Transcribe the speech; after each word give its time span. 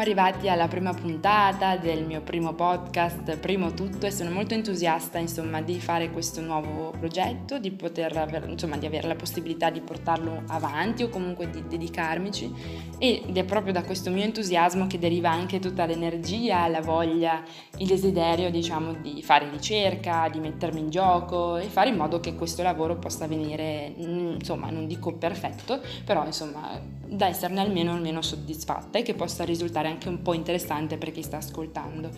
siamo 0.00 0.18
arrivati 0.18 0.48
alla 0.48 0.66
prima 0.66 0.94
puntata 0.94 1.76
del 1.76 2.06
mio 2.06 2.22
primo 2.22 2.54
podcast, 2.54 3.36
primo 3.36 3.74
tutto, 3.74 4.06
e 4.06 4.10
sono 4.10 4.30
molto 4.30 4.54
entusiasta 4.54 5.18
insomma 5.18 5.60
di 5.60 5.78
fare 5.78 6.10
questo 6.10 6.40
nuovo 6.40 6.90
progetto, 6.98 7.58
di 7.58 7.70
poter 7.70 8.16
aver, 8.16 8.48
insomma 8.48 8.78
di 8.78 8.86
avere 8.86 9.06
la 9.08 9.14
possibilità 9.14 9.68
di 9.68 9.82
portarlo 9.82 10.44
avanti 10.46 11.02
o 11.02 11.10
comunque 11.10 11.50
di 11.50 11.62
dedicarmici. 11.68 12.50
Ed 12.98 13.36
è 13.36 13.44
proprio 13.44 13.74
da 13.74 13.82
questo 13.82 14.08
mio 14.08 14.24
entusiasmo 14.24 14.86
che 14.86 14.98
deriva 14.98 15.28
anche 15.28 15.58
tutta 15.58 15.84
l'energia, 15.84 16.66
la 16.68 16.80
voglia, 16.80 17.42
il 17.76 17.86
desiderio 17.86 18.50
diciamo 18.50 18.94
di 18.94 19.22
fare 19.22 19.50
ricerca, 19.50 20.30
di 20.32 20.38
mettermi 20.38 20.80
in 20.80 20.88
gioco 20.88 21.58
e 21.58 21.66
fare 21.66 21.90
in 21.90 21.96
modo 21.96 22.20
che 22.20 22.34
questo 22.34 22.62
lavoro 22.62 22.96
possa 22.96 23.26
venire 23.26 23.92
mm, 24.00 24.34
insomma 24.36 24.70
non 24.70 24.86
dico 24.86 25.12
perfetto, 25.12 25.78
però 26.06 26.24
insomma 26.24 26.98
da 27.10 27.26
esserne 27.26 27.60
almeno, 27.60 27.92
almeno 27.92 28.22
soddisfatta 28.22 28.98
e 28.98 29.02
che 29.02 29.14
possa 29.14 29.44
risultare 29.44 29.88
anche 29.90 30.08
un 30.08 30.22
po' 30.22 30.32
interessante 30.32 30.96
per 30.96 31.12
chi 31.12 31.22
sta 31.22 31.38
ascoltando. 31.38 32.10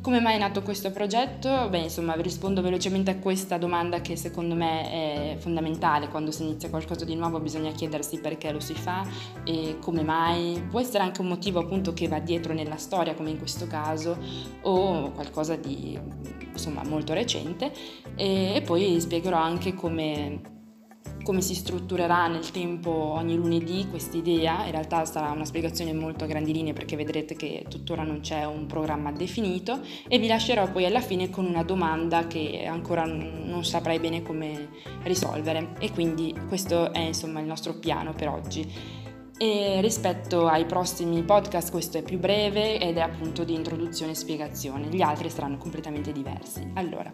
Come 0.00 0.20
mai 0.20 0.34
è 0.34 0.38
nato 0.38 0.62
questo 0.62 0.90
progetto? 0.90 1.68
Beh, 1.68 1.78
insomma, 1.78 2.14
rispondo 2.14 2.60
velocemente 2.60 3.10
a 3.12 3.18
questa 3.18 3.56
domanda 3.56 4.00
che 4.00 4.16
secondo 4.16 4.54
me 4.54 5.34
è 5.34 5.36
fondamentale. 5.38 6.08
Quando 6.08 6.30
si 6.30 6.42
inizia 6.42 6.68
qualcosa 6.68 7.04
di 7.04 7.14
nuovo 7.14 7.40
bisogna 7.40 7.70
chiedersi 7.70 8.18
perché 8.18 8.50
lo 8.50 8.60
si 8.60 8.74
fa 8.74 9.06
e 9.44 9.76
come 9.80 10.02
mai. 10.02 10.62
Può 10.68 10.80
essere 10.80 11.04
anche 11.04 11.20
un 11.20 11.28
motivo 11.28 11.60
appunto 11.60 11.92
che 11.92 12.08
va 12.08 12.18
dietro 12.18 12.52
nella 12.52 12.76
storia, 12.76 13.14
come 13.14 13.30
in 13.30 13.38
questo 13.38 13.66
caso, 13.66 14.18
o 14.62 15.12
qualcosa 15.12 15.56
di 15.56 15.98
insomma 16.50 16.82
molto 16.84 17.12
recente. 17.12 17.72
E, 18.16 18.54
e 18.56 18.62
poi 18.62 19.00
spiegherò 19.00 19.36
anche 19.36 19.74
come 19.74 20.60
come 21.22 21.40
si 21.40 21.54
strutturerà 21.54 22.26
nel 22.26 22.50
tempo 22.50 22.90
ogni 22.90 23.36
lunedì 23.36 23.86
questa 23.88 24.16
idea, 24.16 24.64
in 24.64 24.72
realtà 24.72 25.04
sarà 25.04 25.30
una 25.30 25.44
spiegazione 25.44 25.92
molto 25.92 26.24
a 26.24 26.26
grandi 26.26 26.52
linee 26.52 26.72
perché 26.72 26.96
vedrete 26.96 27.34
che 27.34 27.64
tuttora 27.68 28.02
non 28.02 28.20
c'è 28.20 28.44
un 28.44 28.66
programma 28.66 29.12
definito 29.12 29.80
e 30.08 30.18
vi 30.18 30.26
lascerò 30.26 30.70
poi 30.70 30.84
alla 30.84 31.00
fine 31.00 31.30
con 31.30 31.46
una 31.46 31.62
domanda 31.62 32.26
che 32.26 32.64
ancora 32.66 33.04
non 33.04 33.64
saprei 33.64 33.98
bene 33.98 34.22
come 34.22 34.68
risolvere 35.02 35.74
e 35.78 35.90
quindi 35.92 36.34
questo 36.48 36.92
è 36.92 37.00
insomma 37.00 37.40
il 37.40 37.46
nostro 37.46 37.78
piano 37.78 38.12
per 38.12 38.28
oggi. 38.28 39.00
E 39.38 39.80
rispetto 39.80 40.46
ai 40.46 40.66
prossimi 40.66 41.20
podcast 41.24 41.72
questo 41.72 41.98
è 41.98 42.02
più 42.02 42.18
breve 42.18 42.78
ed 42.78 42.96
è 42.96 43.00
appunto 43.00 43.42
di 43.42 43.54
introduzione 43.54 44.12
e 44.12 44.14
spiegazione, 44.14 44.86
gli 44.86 45.02
altri 45.02 45.30
saranno 45.30 45.56
completamente 45.56 46.12
diversi. 46.12 46.70
Allora, 46.74 47.12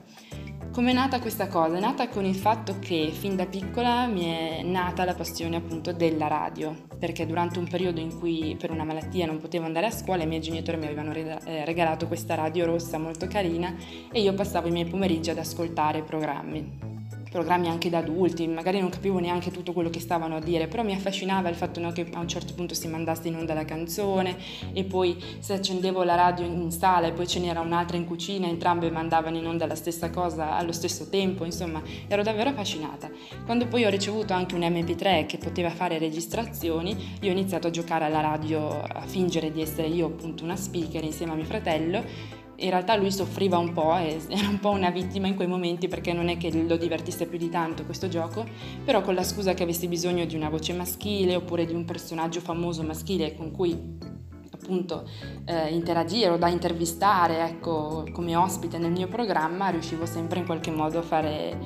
come 0.73 0.91
è 0.91 0.95
nata 0.95 1.21
questa 1.21 1.49
cosa? 1.49 1.77
È 1.77 1.81
nata 1.81 2.09
con 2.09 2.25
il 2.25 2.37
fatto 2.37 2.77
che 2.79 3.11
fin 3.13 3.35
da 3.35 3.47
piccola 3.47 4.07
mi 4.07 4.25
è 4.25 4.63
nata 4.63 5.05
la 5.05 5.15
passione 5.15 5.57
appunto 5.57 5.93
della 5.93 6.29
radio, 6.29 6.75
perché 6.99 7.27
durante 7.27 7.59
un 7.59 7.67
periodo 7.67 8.01
in 8.01 8.17
cui 8.19 8.57
per 8.59 8.71
una 8.71 8.85
malattia 8.85 9.27
non 9.27 9.39
potevo 9.39 9.65
andare 9.65 9.87
a 9.87 9.91
scuola 9.91 10.23
i 10.23 10.27
miei 10.27 10.41
genitori 10.41 10.77
mi 10.77 10.87
avevano 10.87 11.13
eh, 11.13 11.65
regalato 11.65 12.07
questa 12.07 12.35
radio 12.35 12.67
rossa 12.67 12.99
molto 12.99 13.27
carina 13.27 13.75
e 14.13 14.21
io 14.21 14.35
passavo 14.35 14.69
i 14.69 14.73
miei 14.73 14.87
pomeriggi 14.87 15.31
ad 15.31 15.39
ascoltare 15.39 16.03
programmi 16.03 16.98
programmi 17.31 17.69
anche 17.69 17.91
da 17.91 17.99
adulti, 17.99 18.47
magari 18.47 18.81
non 18.81 18.91
capivo 18.91 19.19
neanche 19.19 19.51
tutto 19.51 19.73
quello 19.73 19.91
che 19.91 20.01
stavano 20.01 20.37
a 20.37 20.41
dire, 20.41 20.67
però 20.67 20.83
mi 20.83 20.93
affascinava 20.93 21.49
il 21.49 21.55
fatto 21.55 21.81
no, 21.81 21.93
che 21.93 22.07
a 22.13 22.19
un 22.19 22.29
certo 22.29 22.55
punto 22.55 22.75
si 22.75 22.89
mandasse 22.89 23.29
in 23.29 23.37
onda 23.37 23.55
la 23.55 23.65
canzone 23.65 24.37
e 24.73 24.85
poi 24.85 25.23
se 25.39 25.55
accendevo 25.55 26.03
la 26.03 26.15
radio 26.15 26.45
in 26.45 26.71
sala 26.71 27.07
e 27.07 27.13
poi 27.13 27.27
ce 27.27 27.41
n'era 27.41 27.61
un'altra 27.61 27.97
in 27.97 28.07
cucina, 28.07 28.47
entrambe 28.47 28.91
mandavano 28.91 29.37
in 29.37 29.47
onda 29.47 29.67
la 29.67 29.75
stessa 29.75 30.11
cosa 30.11 30.57
allo 30.57 30.73
stesso 30.73 31.09
tempo, 31.09 31.45
insomma 31.45 31.83
ero 32.07 32.23
davvero 32.23 32.51
affascinata. 32.51 33.11
Quando 33.45 33.67
poi 33.67 33.85
ho 33.85 33.91
ricevuto 33.91 34.33
anche 34.33 34.55
un 34.55 34.63
MP3 34.63 35.27
che 35.27 35.39
poteva 35.39 35.71
fare 35.71 35.99
registrazioni, 35.99 37.17
io 37.21 37.29
ho 37.29 37.33
iniziato 37.33 37.67
a 37.67 37.71
giocare 37.71 38.05
alla 38.05 38.21
radio, 38.21 38.81
a 38.81 39.07
fingere 39.07 39.53
di 39.53 39.61
essere 39.61 39.89
io 39.89 40.07
appunto 40.07 40.45
una 40.45 40.57
speaker 40.57 41.05
insieme 41.05 41.33
a 41.33 41.35
mio 41.35 41.45
fratello 41.45 42.37
in 42.61 42.71
realtà 42.71 42.97
lui 42.97 43.13
soffriva 43.13 43.59
un 43.59 43.73
po' 43.73 43.97
e 43.97 44.21
era 44.29 44.49
un 44.49 44.59
po' 44.59 44.71
una 44.71 44.91
vittima 44.91 45.27
in 45.27 45.35
quei 45.35 45.49
momenti 45.49 45.89
perché 45.89 46.13
non 46.13 46.29
è 46.29 46.37
che 46.37 46.51
lo 46.51 46.77
divertisse 46.77 47.27
più 47.27 47.39
di 47.39 47.49
tanto 47.49 47.85
questo 47.85 48.09
gioco, 48.09 48.45
però 48.85 49.03
con 49.03 49.15
la 49.15 49.23
scusa 49.23 49.55
che 49.55 49.63
avessi 49.63 49.89
bisogno 49.89 50.25
di 50.25 50.35
una 50.35 50.49
voce 50.49 50.73
maschile 50.73 51.37
oppure 51.37 51.67
di 51.67 51.75
un 51.75 51.85
personaggio 51.85 52.41
famoso 52.41 52.83
maschile 52.83 53.35
con 53.35 53.51
cui 53.51 54.17
appunto 54.51 55.09
eh, 55.45 55.73
interagire 55.73 56.31
o 56.31 56.37
da 56.37 56.49
intervistare 56.49 57.47
ecco, 57.47 58.05
come 58.13 58.37
ospite 58.37 58.77
nel 58.79 58.91
mio 58.91 59.09
programma, 59.09 59.69
riuscivo 59.69 60.05
sempre 60.05 60.41
in 60.41 60.47
qualche 60.47 60.71
modo 60.71 60.99
a, 60.99 61.03
fare, 61.03 61.59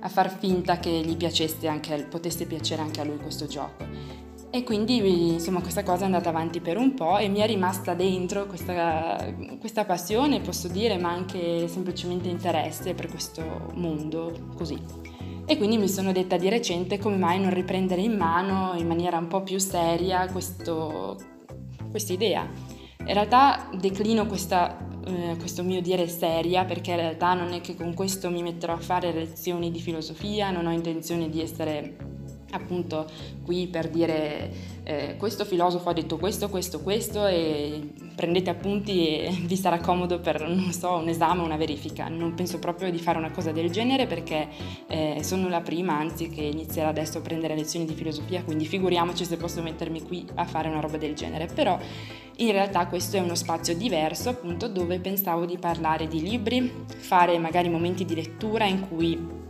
a 0.00 0.08
far 0.08 0.30
finta 0.30 0.78
che 0.78 0.90
gli 0.90 1.16
piacesse 1.16 1.66
anche, 1.66 2.06
potesse 2.08 2.46
piacere 2.46 2.82
anche 2.82 3.00
a 3.00 3.04
lui 3.04 3.16
questo 3.16 3.46
gioco. 3.46 4.25
E 4.50 4.62
quindi 4.62 5.32
insomma 5.32 5.60
questa 5.60 5.82
cosa 5.82 6.02
è 6.02 6.04
andata 6.06 6.28
avanti 6.30 6.60
per 6.60 6.78
un 6.78 6.94
po' 6.94 7.18
e 7.18 7.28
mi 7.28 7.40
è 7.40 7.46
rimasta 7.46 7.94
dentro 7.94 8.46
questa, 8.46 9.34
questa 9.58 9.84
passione, 9.84 10.40
posso 10.40 10.68
dire, 10.68 10.98
ma 10.98 11.10
anche 11.10 11.68
semplicemente 11.68 12.28
interesse 12.28 12.94
per 12.94 13.08
questo 13.08 13.42
mondo 13.74 14.48
così. 14.56 14.80
E 15.44 15.56
quindi 15.58 15.76
mi 15.76 15.88
sono 15.88 16.10
detta 16.12 16.36
di 16.36 16.48
recente 16.48 16.98
come 16.98 17.16
mai 17.16 17.38
non 17.38 17.52
riprendere 17.52 18.00
in 18.00 18.16
mano 18.16 18.74
in 18.76 18.86
maniera 18.86 19.18
un 19.18 19.28
po' 19.28 19.42
più 19.42 19.58
seria 19.58 20.26
questa 20.30 21.14
idea. 22.08 22.48
In 23.06 23.12
realtà 23.12 23.68
declino 23.72 24.26
questa, 24.26 24.76
eh, 25.06 25.36
questo 25.38 25.62
mio 25.62 25.80
dire 25.80 26.08
seria 26.08 26.64
perché 26.64 26.90
in 26.90 26.96
realtà 26.96 27.34
non 27.34 27.52
è 27.52 27.60
che 27.60 27.76
con 27.76 27.94
questo 27.94 28.30
mi 28.30 28.42
metterò 28.42 28.72
a 28.72 28.80
fare 28.80 29.12
lezioni 29.12 29.70
di 29.70 29.80
filosofia, 29.80 30.50
non 30.50 30.66
ho 30.66 30.72
intenzione 30.72 31.28
di 31.28 31.40
essere 31.40 32.15
appunto 32.50 33.06
qui 33.42 33.66
per 33.66 33.88
dire 33.88 34.74
eh, 34.84 35.16
questo 35.16 35.44
filosofo 35.44 35.88
ha 35.88 35.92
detto 35.92 36.16
questo, 36.16 36.48
questo, 36.48 36.80
questo 36.80 37.26
e 37.26 37.88
prendete 38.14 38.50
appunti 38.50 39.18
e 39.18 39.30
vi 39.42 39.56
sarà 39.56 39.80
comodo 39.80 40.20
per, 40.20 40.46
non 40.48 40.72
so, 40.72 40.94
un 40.94 41.08
esame 41.08 41.42
una 41.42 41.56
verifica. 41.56 42.08
Non 42.08 42.34
penso 42.34 42.58
proprio 42.58 42.90
di 42.90 42.98
fare 42.98 43.18
una 43.18 43.30
cosa 43.30 43.52
del 43.52 43.70
genere 43.70 44.06
perché 44.06 44.48
eh, 44.86 45.18
sono 45.22 45.48
la 45.48 45.60
prima, 45.60 45.98
anzi, 45.98 46.28
che 46.28 46.42
inizierà 46.42 46.88
adesso 46.88 47.18
a 47.18 47.20
prendere 47.20 47.54
lezioni 47.54 47.84
di 47.84 47.94
filosofia, 47.94 48.42
quindi 48.44 48.64
figuriamoci 48.64 49.24
se 49.24 49.36
posso 49.36 49.60
mettermi 49.62 50.02
qui 50.02 50.26
a 50.34 50.44
fare 50.44 50.68
una 50.68 50.80
roba 50.80 50.96
del 50.96 51.14
genere. 51.14 51.46
Però 51.52 51.78
in 52.36 52.52
realtà 52.52 52.86
questo 52.86 53.16
è 53.16 53.20
uno 53.20 53.34
spazio 53.34 53.76
diverso, 53.76 54.28
appunto, 54.28 54.68
dove 54.68 55.00
pensavo 55.00 55.46
di 55.46 55.58
parlare 55.58 56.06
di 56.06 56.20
libri, 56.20 56.84
fare 56.86 57.38
magari 57.38 57.68
momenti 57.68 58.04
di 58.04 58.14
lettura 58.14 58.66
in 58.66 58.86
cui 58.88 59.44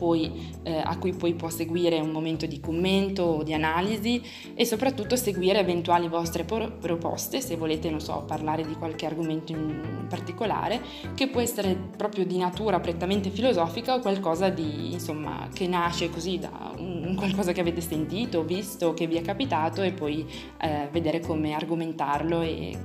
poi, 0.00 0.50
eh, 0.62 0.78
a 0.78 0.96
cui 0.96 1.12
poi 1.12 1.34
può 1.34 1.50
seguire 1.50 2.00
un 2.00 2.08
momento 2.08 2.46
di 2.46 2.58
commento 2.58 3.22
o 3.22 3.42
di 3.42 3.52
analisi 3.52 4.22
e 4.54 4.64
soprattutto 4.64 5.14
seguire 5.14 5.58
eventuali 5.58 6.08
vostre 6.08 6.44
por- 6.44 6.78
proposte 6.78 7.42
se 7.42 7.54
volete, 7.56 7.90
non 7.90 8.00
so, 8.00 8.24
parlare 8.26 8.66
di 8.66 8.72
qualche 8.76 9.04
argomento 9.04 9.52
in 9.52 10.06
particolare 10.08 10.80
che 11.14 11.28
può 11.28 11.42
essere 11.42 11.76
proprio 11.98 12.24
di 12.24 12.38
natura 12.38 12.80
prettamente 12.80 13.28
filosofica 13.28 13.94
o 13.94 14.00
qualcosa 14.00 14.48
di, 14.48 14.94
insomma, 14.94 15.50
che 15.52 15.66
nasce 15.66 16.08
così 16.08 16.38
da 16.38 16.72
un, 16.78 17.14
qualcosa 17.14 17.52
che 17.52 17.60
avete 17.60 17.82
sentito, 17.82 18.42
visto, 18.42 18.94
che 18.94 19.06
vi 19.06 19.16
è 19.16 19.20
capitato 19.20 19.82
e 19.82 19.92
poi 19.92 20.26
eh, 20.62 20.88
vedere 20.90 21.20
come 21.20 21.52
argomentarlo 21.52 22.40
e 22.40 22.78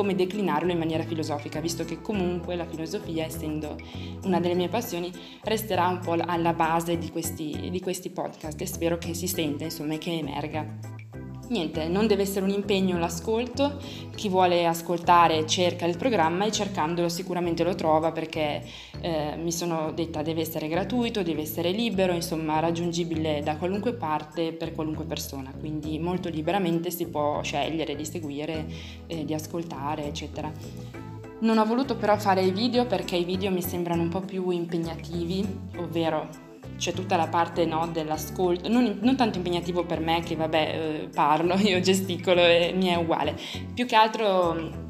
come 0.00 0.14
declinarlo 0.14 0.72
in 0.72 0.78
maniera 0.78 1.02
filosofica, 1.02 1.60
visto 1.60 1.84
che 1.84 2.00
comunque 2.00 2.56
la 2.56 2.64
filosofia, 2.64 3.26
essendo 3.26 3.76
una 4.22 4.40
delle 4.40 4.54
mie 4.54 4.70
passioni, 4.70 5.12
resterà 5.42 5.88
un 5.88 5.98
po' 5.98 6.12
alla 6.12 6.54
base 6.54 6.96
di 6.96 7.10
questi, 7.10 7.68
di 7.70 7.80
questi 7.80 8.08
podcast 8.08 8.58
e 8.58 8.64
spero 8.64 8.96
che 8.96 9.12
si 9.12 9.26
senta, 9.26 9.64
insomma, 9.64 9.92
e 9.92 9.98
che 9.98 10.12
emerga. 10.12 10.99
Niente, 11.50 11.88
non 11.88 12.06
deve 12.06 12.22
essere 12.22 12.44
un 12.44 12.52
impegno 12.52 12.96
l'ascolto, 12.96 13.80
chi 14.14 14.28
vuole 14.28 14.66
ascoltare 14.66 15.48
cerca 15.48 15.84
il 15.84 15.96
programma 15.96 16.44
e 16.44 16.52
cercandolo 16.52 17.08
sicuramente 17.08 17.64
lo 17.64 17.74
trova 17.74 18.12
perché 18.12 18.62
eh, 19.00 19.34
mi 19.36 19.50
sono 19.50 19.90
detta 19.90 20.22
deve 20.22 20.42
essere 20.42 20.68
gratuito, 20.68 21.24
deve 21.24 21.42
essere 21.42 21.72
libero, 21.72 22.12
insomma 22.12 22.60
raggiungibile 22.60 23.42
da 23.42 23.56
qualunque 23.56 23.94
parte 23.94 24.52
per 24.52 24.72
qualunque 24.72 25.06
persona, 25.06 25.52
quindi 25.58 25.98
molto 25.98 26.28
liberamente 26.28 26.92
si 26.92 27.08
può 27.08 27.42
scegliere 27.42 27.96
di 27.96 28.04
seguire, 28.04 28.66
eh, 29.08 29.24
di 29.24 29.34
ascoltare, 29.34 30.06
eccetera. 30.06 30.52
Non 31.40 31.58
ho 31.58 31.64
voluto 31.64 31.96
però 31.96 32.16
fare 32.16 32.42
i 32.42 32.52
video 32.52 32.86
perché 32.86 33.16
i 33.16 33.24
video 33.24 33.50
mi 33.50 33.62
sembrano 33.62 34.02
un 34.02 34.08
po' 34.08 34.20
più 34.20 34.50
impegnativi, 34.50 35.44
ovvero 35.78 36.49
c'è 36.80 36.92
tutta 36.92 37.16
la 37.16 37.28
parte 37.28 37.66
no, 37.66 37.86
dell'ascolto, 37.92 38.68
non, 38.70 38.98
non, 39.02 39.14
tanto 39.14 39.36
impegnativo 39.36 39.84
per 39.84 40.00
me 40.00 40.22
che 40.22 40.34
vabbè 40.34 40.58
eh, 40.58 41.08
parlo, 41.14 41.54
io 41.60 41.78
gesticolo 41.80 42.40
e 42.40 42.72
mi 42.74 42.86
è 42.86 42.96
uguale, 42.96 43.38
più 43.74 43.84
che 43.84 43.94
altro 43.94 44.88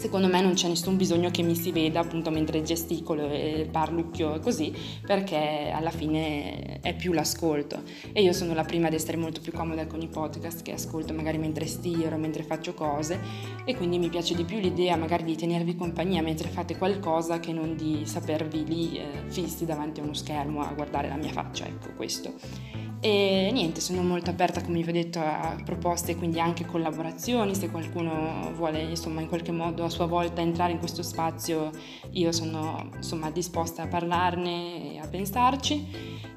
secondo 0.00 0.28
me 0.28 0.40
non 0.40 0.54
c'è 0.54 0.66
nessun 0.66 0.96
bisogno 0.96 1.30
che 1.30 1.42
mi 1.42 1.54
si 1.54 1.72
veda 1.72 2.00
appunto 2.00 2.30
mentre 2.30 2.62
gesticolo 2.62 3.28
e 3.28 3.68
parlucchio 3.70 4.36
e 4.36 4.40
così, 4.40 4.74
perché 5.06 5.70
alla 5.72 5.90
fine 5.90 6.80
è 6.80 6.96
più 6.96 7.12
l'ascolto. 7.12 7.82
E 8.12 8.22
io 8.22 8.32
sono 8.32 8.54
la 8.54 8.64
prima 8.64 8.86
ad 8.86 8.94
essere 8.94 9.18
molto 9.18 9.42
più 9.42 9.52
comoda 9.52 9.86
con 9.86 10.00
i 10.00 10.08
podcast 10.08 10.62
che 10.62 10.72
ascolto 10.72 11.12
magari 11.12 11.36
mentre 11.36 11.66
stiro, 11.66 12.16
mentre 12.16 12.42
faccio 12.42 12.72
cose 12.72 13.20
e 13.64 13.76
quindi 13.76 13.98
mi 13.98 14.08
piace 14.08 14.34
di 14.34 14.44
più 14.44 14.58
l'idea 14.58 14.96
magari 14.96 15.24
di 15.24 15.36
tenervi 15.36 15.76
compagnia 15.76 16.22
mentre 16.22 16.48
fate 16.48 16.78
qualcosa 16.78 17.38
che 17.38 17.52
non 17.52 17.76
di 17.76 18.00
sapervi 18.04 18.64
lì 18.64 18.96
eh, 18.96 19.04
fissi 19.26 19.66
davanti 19.66 20.00
a 20.00 20.04
uno 20.04 20.14
schermo 20.14 20.62
a 20.62 20.72
guardare 20.72 21.08
la 21.08 21.16
mia 21.16 21.32
faccia, 21.32 21.66
ecco 21.66 21.90
questo. 21.94 22.89
E 23.02 23.48
niente, 23.50 23.80
sono 23.80 24.02
molto 24.02 24.28
aperta, 24.28 24.60
come 24.62 24.82
vi 24.82 24.90
ho 24.90 24.92
detto, 24.92 25.20
a 25.20 25.56
proposte, 25.64 26.16
quindi 26.16 26.38
anche 26.38 26.66
collaborazioni. 26.66 27.54
Se 27.54 27.70
qualcuno 27.70 28.52
vuole, 28.54 28.82
insomma, 28.82 29.22
in 29.22 29.28
qualche 29.28 29.52
modo 29.52 29.84
a 29.84 29.88
sua 29.88 30.04
volta 30.04 30.42
entrare 30.42 30.72
in 30.72 30.78
questo 30.78 31.02
spazio, 31.02 31.70
io 32.10 32.30
sono, 32.30 32.90
insomma, 32.94 33.30
disposta 33.30 33.84
a 33.84 33.86
parlarne 33.86 34.94
e 34.94 34.98
a 34.98 35.06
pensarci. 35.08 35.86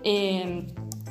E 0.02 0.64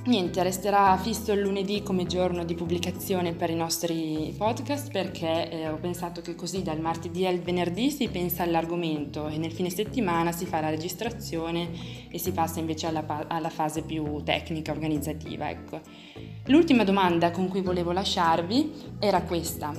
Niente, 0.04 0.42
resterà 0.42 0.96
fisso 0.96 1.30
il 1.30 1.42
lunedì 1.42 1.84
come 1.84 2.06
giorno 2.06 2.44
di 2.44 2.56
pubblicazione 2.56 3.34
per 3.34 3.50
i 3.50 3.54
nostri 3.54 4.34
podcast 4.36 4.90
perché 4.90 5.48
eh, 5.48 5.68
ho 5.68 5.76
pensato 5.76 6.20
che 6.22 6.34
così 6.34 6.64
dal 6.64 6.80
martedì 6.80 7.24
al 7.24 7.38
venerdì 7.38 7.88
si 7.88 8.08
pensa 8.08 8.42
all'argomento 8.42 9.28
e 9.28 9.38
nel 9.38 9.52
fine 9.52 9.70
settimana 9.70 10.32
si 10.32 10.44
fa 10.44 10.60
la 10.60 10.70
registrazione 10.70 11.70
e 12.10 12.18
si 12.18 12.32
passa 12.32 12.58
invece 12.58 12.88
alla, 12.88 13.26
alla 13.28 13.48
fase 13.48 13.82
più 13.82 14.20
tecnica, 14.24 14.72
organizzativa. 14.72 15.48
Ecco. 15.48 15.80
L'ultima 16.46 16.82
domanda 16.82 17.30
con 17.30 17.46
cui 17.46 17.60
volevo 17.60 17.92
lasciarvi 17.92 18.72
era 18.98 19.22
questa. 19.22 19.72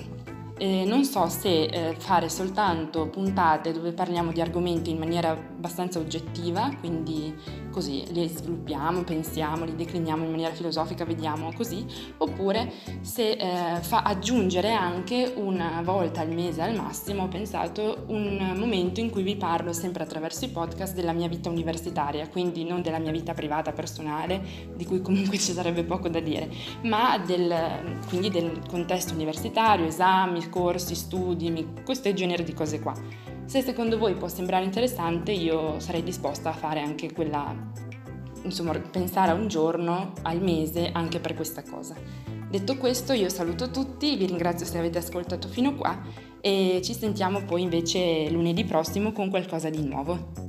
Eh, 0.58 0.86
non 0.86 1.04
so 1.04 1.28
se 1.28 1.64
eh, 1.64 1.96
fare 1.98 2.30
soltanto 2.30 3.10
puntate 3.10 3.74
dove 3.74 3.92
parliamo 3.92 4.32
di 4.32 4.40
argomenti 4.40 4.90
in 4.90 5.00
maniera 5.00 5.36
abbastanza 5.64 6.00
oggettiva, 6.00 6.70
quindi 6.82 7.34
così 7.72 8.04
li 8.12 8.28
sviluppiamo, 8.28 9.04
pensiamo, 9.04 9.64
li 9.64 9.76
decliniamo 9.76 10.26
in 10.26 10.32
maniera 10.32 10.54
filosofica, 10.54 11.06
vediamo 11.06 11.54
così, 11.56 11.86
oppure 12.18 12.70
se 13.00 13.32
eh, 13.32 13.80
fa 13.80 14.02
aggiungere 14.02 14.74
anche 14.74 15.32
una 15.38 15.82
volta 15.82 16.20
al 16.20 16.34
mese 16.34 16.62
al 16.62 16.76
massimo, 16.76 17.24
ho 17.24 17.28
pensato, 17.30 18.04
un 18.08 18.56
momento 18.58 19.00
in 19.00 19.10
cui 19.10 19.24
vi 19.24 19.38
parlo 19.38 19.72
sempre 19.72 20.04
attraverso 20.04 20.44
i 20.44 20.50
podcast 20.50 20.94
della 20.94 21.14
mia 21.14 21.30
vita 21.30 21.50
universitaria, 21.50 22.28
quindi 22.28 22.66
non 22.66 22.82
della 22.82 23.00
mia 23.00 23.12
vita 23.12 23.34
privata, 23.34 23.72
personale, 23.72 24.42
di 24.76 24.84
cui 24.84 25.02
comunque 25.02 25.38
ci 25.38 25.54
sarebbe 25.54 25.86
poco 25.86 26.10
da 26.10 26.20
dire, 26.20 26.52
ma 26.82 27.18
del, 27.18 28.02
quindi 28.10 28.30
del 28.30 28.60
contesto 28.68 29.14
universitario, 29.14 29.86
esami, 29.86 30.50
corsi, 30.50 30.94
studi, 30.94 31.66
questo 31.86 32.12
genere 32.14 32.44
di 32.44 32.54
cose 32.54 32.82
qua. 32.82 33.32
Se 33.54 33.62
secondo 33.62 34.00
voi 34.00 34.16
può 34.16 34.28
sembrare 34.28 34.66
interessante, 34.66 35.32
io 35.32 35.80
sarei 35.80 36.02
disposta 36.02 36.50
a 36.50 36.54
fare 36.54 36.80
anche 36.80 37.14
quella, 37.14 37.56
insomma, 38.42 38.74
pensare 38.80 39.30
a 39.30 39.36
un 39.36 39.48
giorno 39.48 40.14
al 40.24 40.42
mese 40.42 40.90
anche 40.92 41.20
per 41.20 41.36
questa 41.36 41.62
cosa. 41.62 41.94
Detto 42.50 42.78
questo, 42.78 43.14
io 43.14 43.30
saluto 43.30 43.70
tutti, 43.70 44.16
vi 44.16 44.26
ringrazio 44.26 44.66
se 44.66 44.80
avete 44.80 44.98
ascoltato 44.98 45.48
fino 45.48 45.76
qua 45.76 46.02
e 46.42 46.82
ci 46.84 46.96
sentiamo 46.96 47.46
poi 47.46 47.62
invece 47.62 48.28
lunedì 48.32 48.64
prossimo 48.66 49.12
con 49.12 49.30
qualcosa 49.30 49.70
di 49.70 49.88
nuovo. 49.88 50.43